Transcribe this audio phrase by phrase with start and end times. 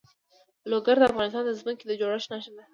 [0.71, 2.63] لوگر د افغانستان د ځمکې د جوړښت نښه ده.